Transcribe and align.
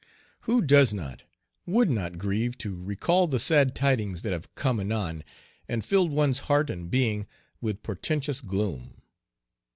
Who 0.49 0.63
does 0.63 0.95
not, 0.95 1.25
would 1.67 1.91
not 1.91 2.17
grieve 2.17 2.57
to 2.57 2.73
recall 2.75 3.27
the 3.27 3.37
sad 3.37 3.75
tidings 3.75 4.23
that 4.23 4.33
have 4.33 4.55
come 4.55 4.79
anon 4.79 5.23
and 5.69 5.85
filled 5.85 6.09
one's 6.11 6.39
heart 6.49 6.71
and 6.71 6.89
being 6.89 7.27
with 7.61 7.83
portentous 7.83 8.41
gloom? 8.41 9.03